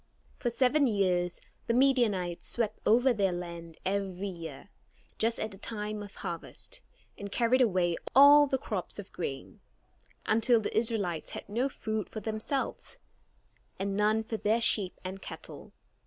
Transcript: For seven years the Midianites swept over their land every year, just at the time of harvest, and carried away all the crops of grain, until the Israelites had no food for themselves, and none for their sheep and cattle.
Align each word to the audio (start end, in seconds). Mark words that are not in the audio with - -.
For 0.39 0.49
seven 0.49 0.87
years 0.87 1.41
the 1.67 1.75
Midianites 1.75 2.47
swept 2.47 2.79
over 2.87 3.13
their 3.13 3.31
land 3.31 3.77
every 3.85 4.29
year, 4.29 4.69
just 5.19 5.39
at 5.39 5.51
the 5.51 5.59
time 5.59 6.01
of 6.01 6.15
harvest, 6.15 6.81
and 7.19 7.31
carried 7.31 7.61
away 7.61 7.97
all 8.15 8.47
the 8.47 8.57
crops 8.57 8.97
of 8.97 9.11
grain, 9.11 9.59
until 10.25 10.59
the 10.59 10.75
Israelites 10.75 11.29
had 11.33 11.47
no 11.47 11.69
food 11.69 12.09
for 12.09 12.19
themselves, 12.19 12.97
and 13.77 13.95
none 13.95 14.23
for 14.23 14.37
their 14.37 14.59
sheep 14.59 14.99
and 15.05 15.21
cattle. 15.21 15.71